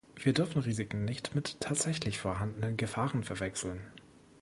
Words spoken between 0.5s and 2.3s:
Risiken nicht mit tatsächlich